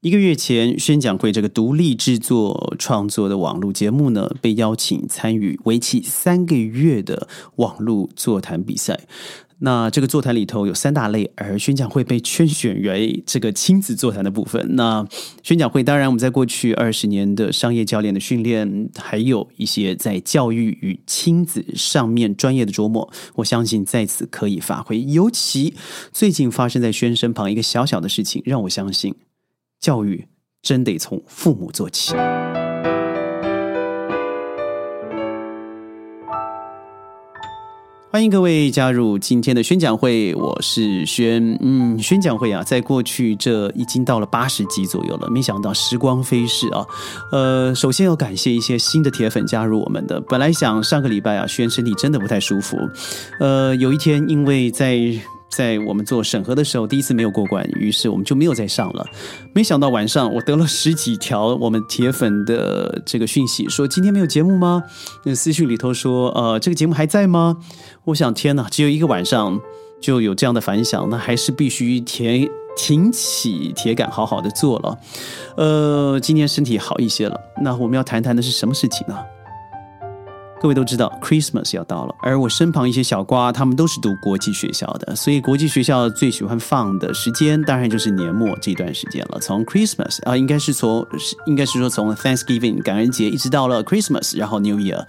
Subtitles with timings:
[0.00, 9.00] 一个月前，宣讲会这个独立制作创作的网络节目呢，被邀请参与为期三个月的网络座谈比赛。
[9.58, 14.76] 那这个座谈里头有三大类，而宣讲会被圈选为这个亲子座谈的部分。
[14.76, 15.04] 那
[15.42, 25.02] 宣讲会当然我们在过去二十年的商业教练的训练，还有一些在教育与亲子上面专业的琢磨，我相信在此可以发挥。
[25.02, 25.74] 尤其
[26.12, 29.12] 最近发生在宣身旁一个小小的事情，让我相信。
[29.80, 30.26] 教育
[30.62, 32.14] 真得从父母做起。
[38.10, 41.56] 欢迎各位加入今天的宣讲会，我是轩。
[41.60, 46.84] 嗯，宣讲会啊，在过去这已经到了八十集左右了，没想到时光飞逝啊。
[47.30, 50.20] 呃，首先要感谢一些新的铁粉加入我们的。
[50.22, 52.76] 本来想上个礼拜啊，轩身体真的不太舒服。
[53.38, 54.98] 呃，有一天因为在。
[55.50, 59.06] 在我们做审核的时候，第一次没有过关，于是我们就没有再上了。
[59.54, 64.82] 没想到晚上我得了十几条我们铁粉的这个讯息，说今天没有节目吗？
[65.24, 67.56] 那私讯里头说，呃，这个节目还在吗？
[68.04, 69.58] 我想，天哪，只有一个晚上
[70.00, 74.98] 就有这样的反响，那还是必须铁挺起铁杆，好好的做了。
[75.56, 79.16] 呃，今天身体好一些了，那我们要谈谈的是什么事情呢？
[80.60, 89.38] 各位都知道，Christmas 要到了，而我身旁一些小瓜，他们都是读国际学校的，所以国际学校最喜欢放的时间，当然就是年末这段时间了。
[89.40, 91.06] 从 Christmas 啊，应该是从，
[91.46, 95.06] 应该是说从 Thanksgiving 感恩节，一直到了 Christmas，然后 New Year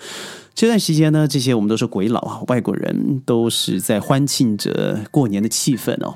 [0.53, 6.13] 这段时间呢，这些我们都是鬼佬啊，外国人都是在欢庆着过年的气氛哦。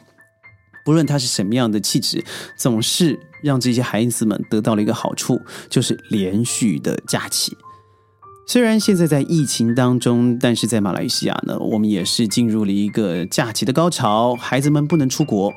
[0.86, 2.24] 不论他是什么样的气质，
[2.56, 7.58] 总是让这些孩子们得到了一个好处，就是连续的假期。
[8.46, 14.36] 虽然现在在疫情当中，但是在马来西亚呢，我们也是进入了一个假期的高潮。
[14.36, 15.52] 孩子们不能出国，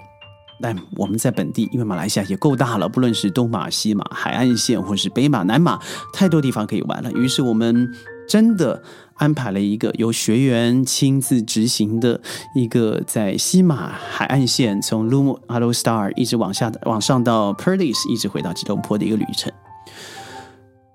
[0.62, 5.80] 但我们在本地，因为马来西亚也够大了，不论是东马、西马、海岸线，或是北马、南马，
[6.12, 7.10] 太多地方可以玩了。
[7.12, 7.92] 于是我们
[8.28, 8.80] 真的
[9.14, 12.20] 安排了一个由学员亲自执行的
[12.54, 19.52] 一个在西马海岸线，从 Lumo Hello Star 一直往下往上到 Perlis，一直回到吉隆坡的一个旅程。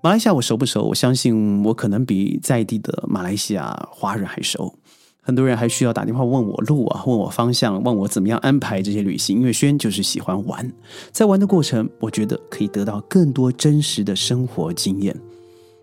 [0.04, 0.82] 马来西亚我熟不熟？
[0.82, 4.74] 我相信我可能比在地的马来西亚华人还熟。
[5.20, 9.38] 很多人还需要打电话问我路啊，问我方向，问我怎么样安排这些旅行。
[9.38, 10.72] 因为轩就是喜欢玩，
[11.12, 15.16] 在玩的过程，我觉得可以得到更多真实的生活经验。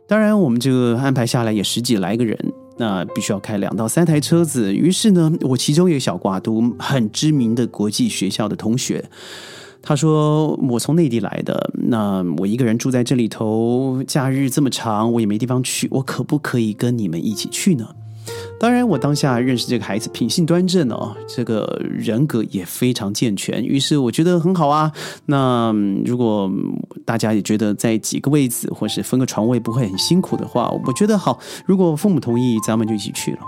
[0.06, 2.38] 当然，我们这个安排下来也十几来个人，
[2.76, 4.76] 那必须要开两到三台车子。
[4.76, 9.10] 于是呢，我其中一个小挂读很知名的国际学校的同学。
[9.82, 17.88] 他说：“我从内地来的，那我一个人住在这里头，假日这么长，我也没地方去，我可不可以跟你们一起去呢？”
[18.60, 24.92] 当然，我当下认识这个孩子，品性端正哦，这个人格也非常健全，于是我觉得很好啊。
[25.26, 25.74] 那
[26.06, 26.52] 如果
[27.06, 31.40] 大家也觉得在几个位子或是分个床位不会很辛苦的话，我觉得好。
[31.66, 33.40] 如果父母同意，咱们就一起去了。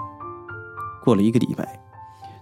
[1.03, 1.80] 过了一个礼拜。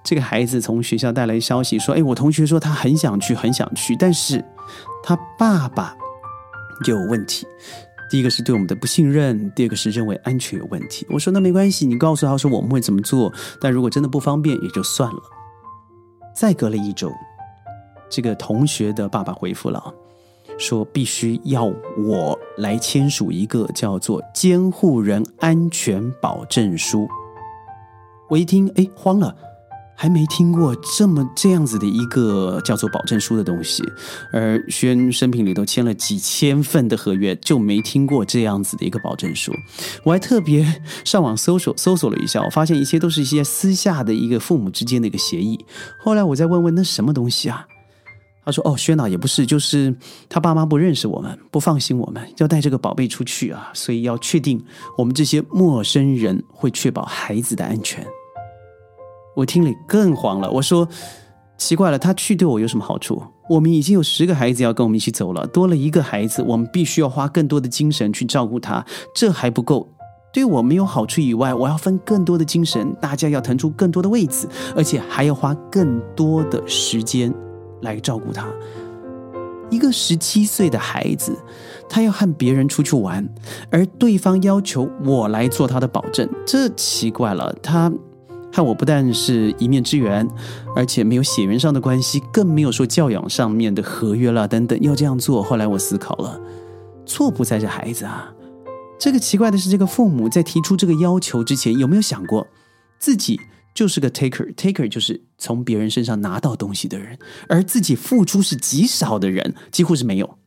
[0.04, 4.44] 这个孩子从学校带来消息说：“哎，我同学说他很想去，很想去，但是
[5.04, 5.96] 他爸爸
[6.88, 7.46] 有问题。
[8.10, 13.32] 第一个是对我们的不信任，第二个是认为安全有问题。”我说：“那没关系，你告诉他说我们会怎么做。
[13.62, 15.22] 但如果真的不方便，也就算了。”
[16.34, 17.12] 再隔了一周，
[18.10, 19.94] 这个同学的爸爸回复了，
[20.58, 21.66] 说必须要
[21.98, 27.08] 我来签署一个叫做监护人安全保证书。
[28.30, 29.36] 我一听，哎，慌了。
[30.02, 33.84] 还没听过这么这样子的一个叫做保证书的东西，
[34.32, 39.52] 而轩生平里头签了几千份的合约，就没听过这样子的一个保证书。
[40.06, 45.60] 我还特别上网搜索搜索了一下，我发现一切都是一些私下的一个父母之间的一个协议。
[46.00, 47.68] 后来我再问问那什么东西啊？
[48.46, 49.94] 他说：“哦，轩呐，也不是，就是
[50.30, 54.64] 他爸妈不认识我们，不放心我们，要带这个宝贝出去啊，所以要确定
[54.98, 58.08] 我们这些陌生人会确保孩子的安全。”
[59.36, 60.50] 我听了更慌了。
[60.52, 60.88] 我说
[61.58, 63.22] ：“奇怪了，他去对我有什么好处？
[63.50, 68.86] 我们已经有十个孩子要跟我们一起走了，多了一个孩子，我们必须要花更多的精神去照顾他。
[69.16, 69.90] 这还不够，
[70.32, 77.34] 对我没有好处以外，我要分更多的精神，大家要腾出更多的位子，而且还要花更多的时间
[77.82, 78.48] 来照顾他。
[79.72, 81.36] 一个十七岁的孩子，
[81.88, 83.28] 他要和别人出去玩，
[83.72, 87.92] 而对方要求我来做他的保证，这奇怪了，他。”
[88.52, 90.28] 和我不但是一面之缘，
[90.76, 94.80] 而且没有血缘上的关系，更没有说教养上面的合约啦等等。
[94.82, 96.42] 要这样做，后来我思考了，
[97.06, 98.34] 错不在这孩子啊。
[99.00, 102.48] 这个奇怪的是，这个父母在提出这个要求之前，有没有想过
[103.00, 103.40] 自己
[103.74, 107.18] 就是个 taker？taker 就是从别人身上拿到东西的人，
[107.48, 110.38] 而自己付出是极少的人，几乎是没有。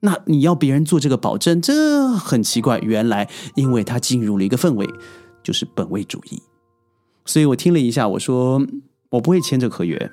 [0.00, 2.78] 那你要别人做这个保证，这很奇怪。
[2.80, 4.86] 原来因为他进入了一个氛围，
[5.42, 6.42] 就是本位主义。
[7.24, 8.64] 所以我听了一下，我说
[9.10, 10.10] 我不会签这合约，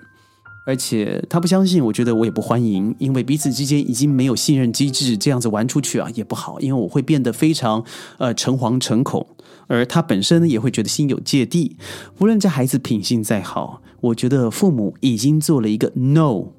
[0.66, 7.84] 而且他不相信，我觉得我也不欢迎，因为彼此之间已经没有信任机制，这样子玩出去啊也不好，因为我会变得非常
[8.18, 9.28] 呃诚惶诚恐，
[9.68, 11.78] 而他本身也会觉得心有芥蒂。
[12.19, 16.54] 无论这孩子品性再好，我觉得父母已经做了一个 no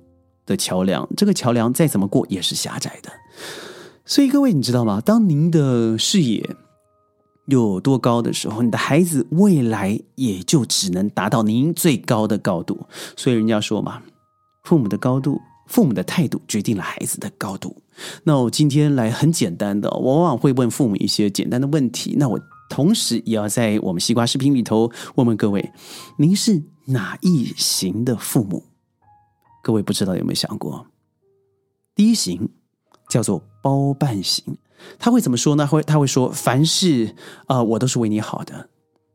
[0.45, 3.11] 的桥梁，这个桥梁再怎么过也是狭窄的。
[4.05, 5.01] 所以各位，你知道吗？
[5.01, 6.57] 当您的视野
[7.47, 12.87] 有多高的时候，你的孩子未来也就只能达到您最高的高度。
[13.17, 14.03] 所以人家说嘛，
[14.65, 17.77] 父母的高度，父母的态度决定了孩子的高度。
[18.25, 22.15] 那我今天来很简单的，往往会问父母一些简单的问题。
[22.19, 22.41] 那我
[22.71, 25.73] 同时也要在我们西瓜视频里头问问各位：
[26.19, 28.65] 您是哪一型的父母？
[29.63, 30.87] 各位不知道有没有想过？
[31.95, 32.49] 第一型。
[33.09, 34.57] 叫做包办型，
[34.99, 35.67] 他会怎么说呢？
[35.67, 37.15] 会他会说，凡事
[37.47, 38.69] 啊，我都是为你好的，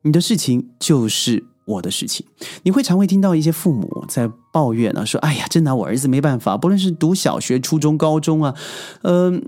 [0.04, 2.26] 你的事情就是我的事情。
[2.64, 8.56] 你会常会听到一些父母在抱怨啊，说：“哎呀，真拿我儿子没办法，不论是读小学、初中、高中啊，
[9.04, 9.44] 嗯，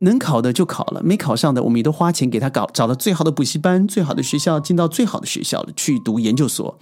[0.00, 6.78] 能考的就考了，没考上的，我们也都花钱给他搞找了最好的补习班、最好的学校，进到最好的学校，去读研究所。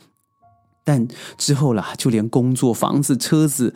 [0.84, 3.74] 但之后啦，就连工作、房子、车子。”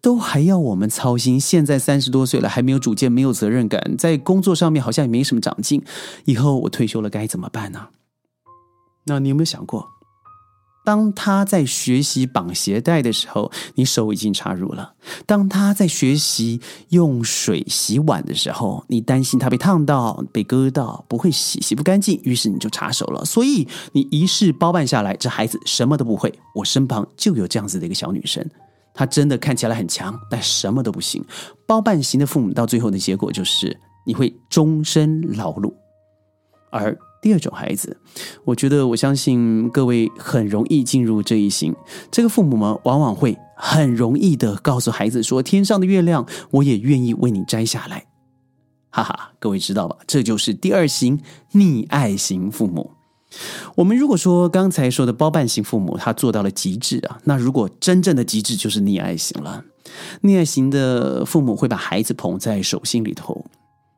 [0.00, 1.38] 都还要我们操心。
[1.40, 5.82] 现在三十多岁了，还没有主见，没有责任感，在工作上面好像也没什么长进。
[6.24, 7.88] 以后我退休了该怎么办呢？
[9.04, 9.88] 那你有没有想过，
[10.84, 14.94] 当他在学习绑鞋带的时候，你手已经插入了；
[15.26, 16.60] 当他在学习
[16.90, 23.24] 用水洗碗的时候，你担心他被烫到、被割到，不会洗，洗不干净，于是你就插手了。
[23.24, 26.32] 所以你一世包办下来，这孩子什么都不会。
[26.54, 28.46] 我身旁就有这样子的一个小女生。
[28.98, 31.24] 他真的看起来很强，但什么都不行。
[31.68, 35.72] 包办型的父母到最后的结果就是你会终身劳碌。
[36.72, 37.96] 而第二种孩子，
[38.44, 41.72] 我觉得我相信各位很容易进入这一型。
[42.10, 48.04] 这个父母们往往会很容易的告诉孩子说：“天上的月亮，我也愿意为你摘下来。”
[48.90, 49.96] 哈哈，各位知道吧？
[50.08, 51.20] 这就是第二型
[51.52, 52.90] 溺爱型父母。
[53.74, 59.64] 我们如果说刚才说的包办型父母，他做到了极致啊，那如果真正的极致就是溺爱型了。
[60.22, 63.46] 溺爱型的父母会把孩子捧在手心里头，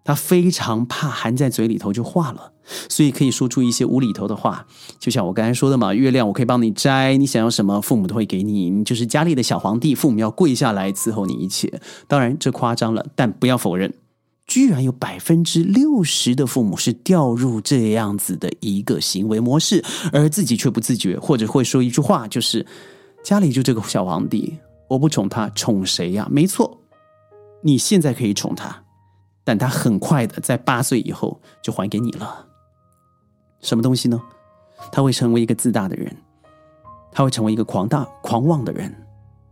[0.04, 2.52] 他非常怕含在嘴里头就化了，
[2.88, 4.66] 所以可以说出一些无厘头的话。
[4.98, 11.80] 就像我刚才说的嘛，月亮我可以帮你摘，你想要什么，父母都会给你，你就是家里的小皇帝，父母要跪下来伺候你一切。
[12.06, 13.94] 当然这夸张了，但不要否认。
[14.50, 22.66] 居然有百分之六十的父母是掉入这样子的一个行为模式，而自己却不自觉，或者会说一句话，就是
[23.22, 24.58] 家里就这个小皇帝，
[24.88, 26.26] 我不宠他，宠谁呀？
[26.28, 26.80] 没错，
[27.62, 28.82] 你现在可以宠他，
[29.44, 32.48] 但他很快的在八岁以后就还给你了。
[33.60, 34.20] 什么东西呢？
[34.90, 36.16] 他会成为一个自大的人，
[37.12, 38.92] 他会成为一个狂大狂妄的人，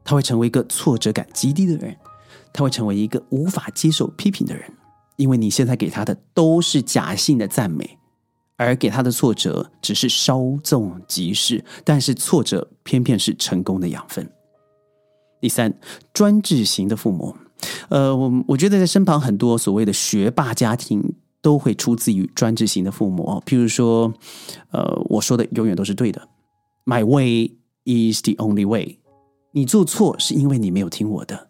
[0.02, 1.96] 他会成为一个挫折感极低的人，
[2.52, 4.68] 他会成为一个无法接受批评的人。
[5.18, 7.98] 因为你现在给他的都是假性的赞美，
[8.56, 14.30] 而给他的挫折只是稍纵即逝，但是挫折偏偏是成功的养分。
[15.40, 15.76] 第三，
[16.12, 17.36] 专制型的父母，
[17.88, 23.42] 呃，我我觉得在身旁很多所谓的学霸家庭都会出自于专制型的父母哦。
[23.44, 24.12] 譬如说，
[24.70, 26.28] 呃，我说的永远都是对的
[26.84, 27.52] ，My way
[27.84, 28.98] is the only way。
[29.50, 31.47] 你做错是因为你没有听我的。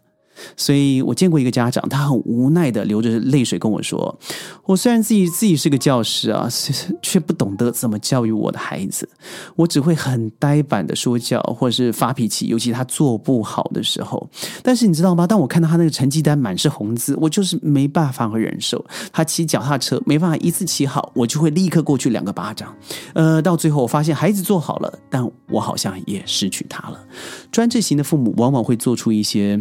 [0.56, 4.18] 所以我见过一个家长，他很无奈的流着泪水跟我说
[4.64, 6.48] ：“我虽然自己自己是个教师啊，
[7.02, 9.08] 却不懂得怎么教育我的孩子。
[9.56, 14.28] 我只会很呆板的说教，或者是发脾气，尤其他做不好的时候。
[14.62, 15.26] 但是你知道吗？
[15.26, 18.84] 当我看到他那个成绩单满是红字，我就是没办法和忍受。
[19.12, 22.74] 他骑脚踏车没办法一次骑好，我就会立刻过去两个巴掌。
[23.14, 27.04] 呃，到最后我发现孩子做好了，但我好像也失去他了。
[27.50, 29.58] 专制型的父母往往会做出一些。”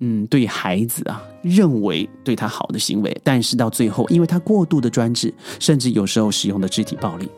[0.00, 7.28] 嗯，对孩子啊，认为对他好的行为，但是到最后，因为他过度的专制，甚至有时候使用的肢体暴力。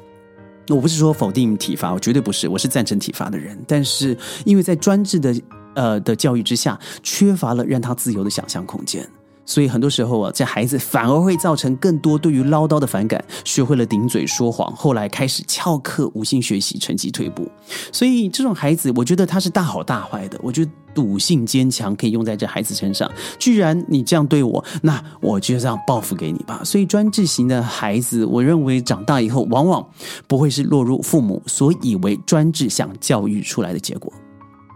[0.69, 3.59] 我不是说否定体罚，我绝对不是，我是赞成体罚的人。
[3.67, 5.35] 但是因为在专制的
[5.75, 9.09] 呃的教育之下，缺乏了让他自由的想象空间。
[9.47, 17.51] 所以很多时候啊，这孩子反而会造成更多对于唠叨的反感，学会了顶嘴说谎，后来开始翘课、无心学习，成绩退步。
[17.91, 20.39] 所以这种孩子，我觉得他是大好大坏的。
[20.41, 23.11] 我觉得赌性坚强可以用在这孩子身上。
[23.39, 26.61] 居然你这样对我，那我就这样报复给你吧。
[26.65, 29.87] 所以专制型的孩子，我认为长大以后往往
[30.27, 34.13] 不会是落入父母所以为专制想教育出来的结果。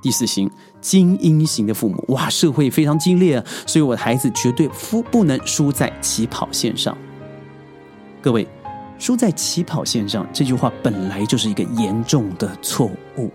[0.03, 0.51] 第四型
[0.83, 6.97] 精英型的父母，哇，社会非常激烈，所以我的孩子绝对不不能输在起跑线上。
[8.21, 8.47] 各位，
[8.99, 13.31] 输在起跑线上这句话本来就是一个严重的错误。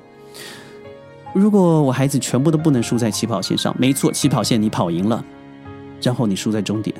[1.33, 5.24] 如果我孩子全部都不能输在起跑线上，没错，起跑线你跑赢了，
[6.01, 6.95] 然后你输在终点，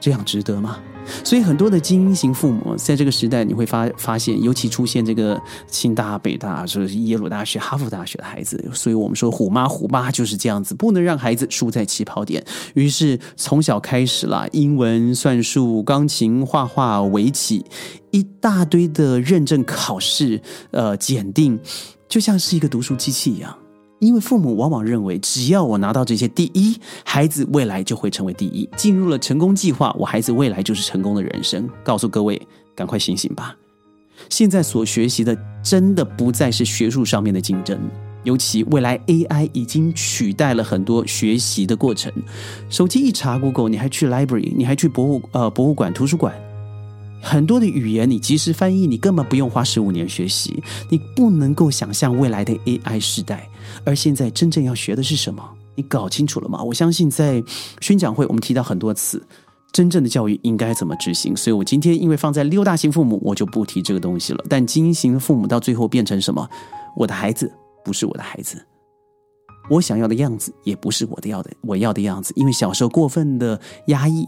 [0.00, 0.78] 这样值得吗？
[1.24, 8.70] 所以很多的精英型父母在这个时代，你会发发现，尤其出现这个清大、北大，说是耶鲁大学、哈佛大学的孩子。
[8.72, 12.44] 所以我们说虎妈虎爸就是这样子，不能让孩子输在起跑点。
[12.74, 17.64] 于是从小开始啦，英文、算术、钢琴、画画、围棋，
[18.12, 20.40] 一大堆的认证考试、
[20.70, 21.58] 呃检定，
[22.12, 23.56] 就像是一个读书机器一样。
[23.98, 28.68] 因为父母往往认为，只要我拿到这些第一，孩子未来就会成为第一。
[28.76, 31.66] 进入了成功计划，我孩子未来就是成功的人生。
[31.82, 32.38] 告诉各位，
[32.74, 33.56] 赶快醒醒吧！
[34.28, 37.80] 现在所学习的，真的不再是学术上面的竞争，
[38.24, 42.12] 尤其未来 AI 已经取代了很多学习的过程。
[42.68, 46.34] 手机一查 Google，你还去 Library，你还去博物呃博物馆、图书馆。
[47.22, 50.62] 很多的语言你及时翻译，你根本不用花十五年学习。
[50.90, 53.48] 你不能够想象未来的 AI 时代，
[53.84, 55.42] 而现在真正要学的是什么？
[55.76, 56.62] 你搞清楚了吗？
[56.62, 57.42] 我相信在
[57.80, 59.24] 宣讲会我们提到很多次，
[59.72, 61.34] 真正的教育应该怎么执行。
[61.36, 64.44] 所以我今天因为放在六大型父母，我就不提这个东西了。
[64.48, 66.46] 但精英型的父母到最后变成什么？
[66.96, 67.50] 我的孩子
[67.84, 68.60] 不是我的孩子，
[69.70, 74.26] 我想要的样子也不是我的要的我要的样子，因为小时候过分的压抑。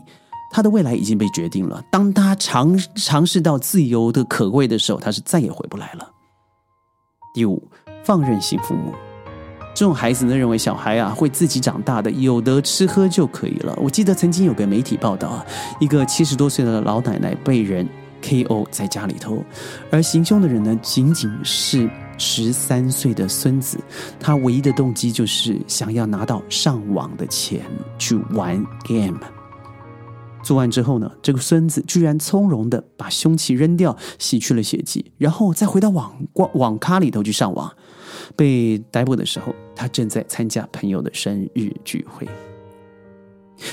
[0.51, 1.83] 他的未来已经被决定了。
[1.91, 6.11] 当他尝尝试到自由的可贵的时候，他是再也回不来了。
[7.35, 7.63] 第五，
[8.05, 8.93] 放任型父母，
[9.75, 13.77] 这种孩子呢认为小孩啊会自己长大的，有得吃喝就可以了。
[13.83, 15.47] 我记得曾经有个媒体报道啊，
[15.81, 17.89] 一个七十多岁的老奶奶被人
[18.23, 19.45] KO 在家里头，
[19.91, 23.77] 而行凶的人呢仅仅是十三岁的孙子，
[24.21, 27.63] 他唯一的动机就是想要拿到上网的钱
[27.99, 29.19] 去玩 game。
[30.45, 37.73] 作案之后呢，这个孙子居然从容的把凶器扔掉，洗去了血迹，然后再回到网网网咖里头去上网。
[38.37, 42.29] 被逮捕的时候，他正在参加朋友的生日聚会。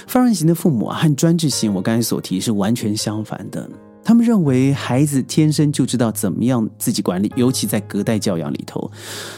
[0.07, 3.69] 放任型的父母啊，和专制型我刚才所提是完全相反的。
[4.03, 8.91] 他们认为孩子天生就知道怎么样自己管理，尤其在隔代教养里头，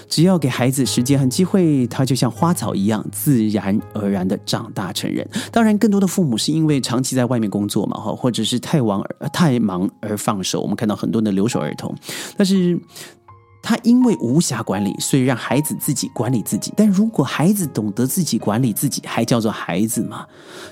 [0.07, 5.27] 只要给孩子时间和机会，他就像花草一样，自然而然的长大成人。
[5.51, 10.61] 当然，更多的父母是因为长期在外面工作嘛，哈，或者是太忙太忙而放手。
[10.61, 11.93] 我们看到很多的留守儿童，
[12.37, 12.79] 但是
[13.61, 16.73] 他因为无暇管理，所以让孩子自己管理自己。
[16.75, 20.25] 但如果孩子懂得自己管理自己，还叫做孩子吗？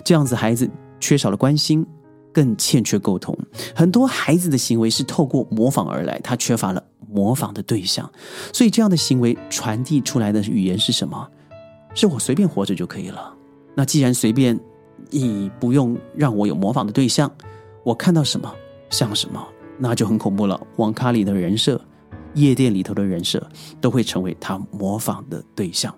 [0.03, 0.69] 这样子，孩子
[0.99, 1.85] 缺少了关心。
[2.33, 3.37] 更欠缺沟通，
[3.75, 8.09] 很多孩子的行为是透过模仿而来，他缺乏了模仿的对象，
[8.53, 11.27] 所以这样的行为传递出来的语言是什么？
[11.93, 13.33] 是我随便活着就可以了。
[13.75, 14.57] 那既然随便，
[15.09, 17.29] 你不用让我有模仿的对象，
[17.83, 18.53] 我看到什么
[18.89, 19.45] 像什么，
[19.77, 20.59] 那就很恐怖了。
[20.77, 21.79] 网咖里的人设，
[22.33, 23.45] 夜店里头的人设，
[23.81, 25.93] 都会成为他模仿的对象。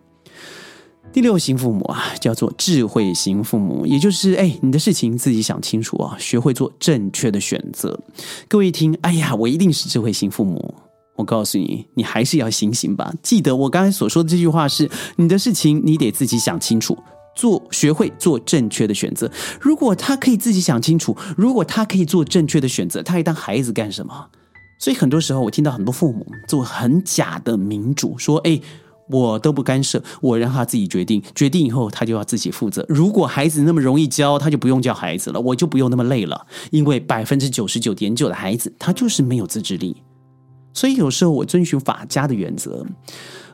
[1.12, 8.00] 第六型父母啊，叫做智慧型父母，也就是哎，你的事情自己想清楚啊，学会做正确的选择。
[8.48, 10.74] 各位一听，哎呀，我一定是智慧型父母。
[11.16, 13.14] 我告诉你，你还是要醒醒吧。
[13.22, 16.98] 记得我刚才所说的这句话是：你的事情你得自己想清楚，
[17.36, 19.32] 做学会做正确的选择。
[19.62, 24.30] 如果他可以自己想清楚，如果他可以做正确的选择，他还当孩子干什么？
[24.80, 28.60] 所以很多时候，我听到很多父母做很假的民主，说哎。
[29.14, 32.84] 我都不干涉，我让他自己决定，决定以后他就要自己负责。
[32.90, 36.48] 如果孩子那么容易教，他就不用教孩子了，我就不用那么累了。
[36.72, 39.96] 因为百分之九十九点九的孩子，他就是没有自制力。
[40.74, 42.84] 所以有时候我遵循法家的原则，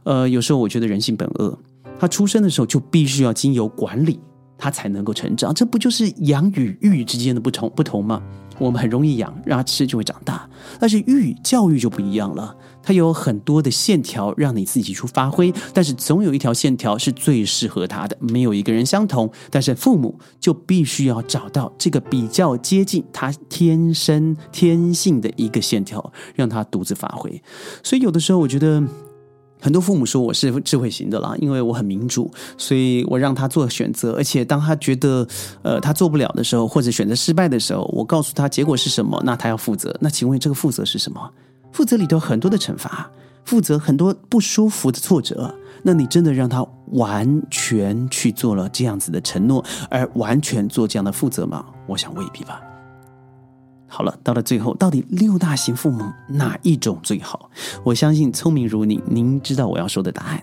[0.04, 1.60] 呃，有时候我觉得人性本恶，
[2.00, 4.18] 他出生的时候就必须要经由管理，
[4.58, 5.54] 他才能够成长。
[5.54, 8.22] 这不就是养与育之间的不同不同吗？
[8.60, 10.48] 我们很容易养，让他吃就会长大，
[10.80, 12.56] 但是育教育就不一样了。
[12.82, 18.18] 它有很多的线条让你自己去发挥，但是总有一条线条是最适合他的。
[18.20, 27.42] 没有一个人相同，但是父母就必须要找到这个比较接近他天生天性的一个线条，让他独自发挥。
[27.84, 28.82] 所以有的时候，我觉得
[29.62, 34.14] 很多父母说我是智慧型的啦，因为我很民主，所以我让他做选择。
[34.14, 35.28] 而且当他觉得
[35.62, 39.96] 呃他做不了的时候，或者选择失败的时候，我告诉他结果是什么，那他要负责。
[40.00, 41.32] 那请问这个负责是什么？
[41.72, 43.12] 负责里头很多的惩罚，
[43.44, 45.54] 负责很多不舒服的挫折。
[45.84, 51.66] 那你真的让他完全去做了这样子的承诺，而完全做这样的负责吗？
[51.88, 52.62] 我想未必吧。
[53.90, 57.50] 好了，到了最后，到底六大型父母哪一种最好？
[57.84, 60.42] 我相信聪明如你，您知道我要说的答案。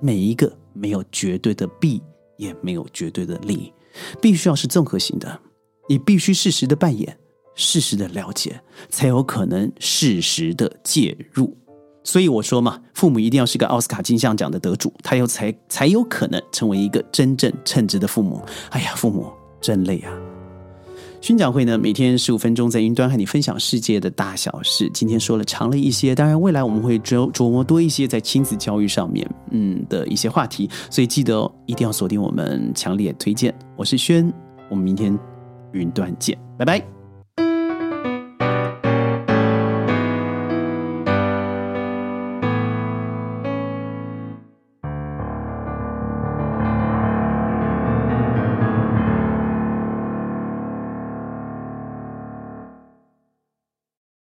[0.00, 2.02] 每一个没有绝对的弊，
[2.36, 3.72] 也没有绝对的利，
[4.20, 5.40] 必须要是综合型的。
[5.88, 7.16] 你必须适时的扮演，
[7.54, 8.60] 适时的了解，
[8.90, 11.56] 才有可能适时的介入。
[12.04, 18.42] 所以我说嘛，父母一定要是个奥斯卡金像奖的得主，他又才才有可能成为一个真正称职的父母。
[18.70, 20.12] 哎呀，父母真累啊！
[21.20, 24.88] 宣讲会呢，每天十五分钟在云端和你分享世界的大小事。
[24.94, 30.70] 今天说了长了一些，当然未来我们会琢琢磨多一些在亲子教育上面，嗯的一些话题。
[30.90, 33.54] 所以记得哦，一定要锁定我们强烈推荐。
[33.76, 34.32] 我是轩，
[34.70, 35.16] 我们明天
[35.72, 36.97] 云端见，拜拜。